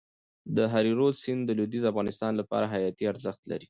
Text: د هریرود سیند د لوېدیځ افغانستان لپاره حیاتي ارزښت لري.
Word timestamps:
د 0.55 0.57
هریرود 0.73 1.13
سیند 1.23 1.41
د 1.45 1.51
لوېدیځ 1.57 1.83
افغانستان 1.91 2.31
لپاره 2.41 2.71
حیاتي 2.73 3.03
ارزښت 3.11 3.41
لري. 3.51 3.59